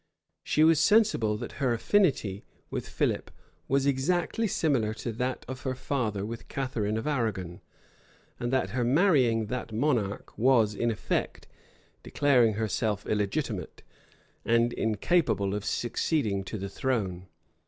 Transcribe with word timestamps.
She 0.43 0.63
was 0.63 0.79
sensible 0.79 1.37
that 1.37 1.51
her 1.61 1.75
affinity 1.75 2.43
with 2.71 2.89
Philip 2.89 3.29
was 3.67 3.85
exactly 3.85 4.47
similar 4.47 4.95
to 4.95 5.11
that 5.11 5.45
of 5.47 5.61
her 5.61 5.75
father 5.75 6.25
with 6.25 6.47
Catharine 6.47 6.97
of 6.97 7.05
Arragon; 7.05 7.61
and 8.39 8.51
that 8.51 8.71
her 8.71 8.83
marrying 8.83 9.45
that 9.45 9.71
monarch 9.71 10.35
was, 10.39 10.73
in 10.73 10.89
effect, 10.89 11.47
declaring 12.01 12.55
herself 12.55 13.05
illegitimate, 13.05 13.83
and 14.43 14.73
incapable 14.73 15.53
of 15.53 15.63
succeeding 15.63 16.43
to 16.45 16.57
the 16.57 16.67
throne. 16.67 17.27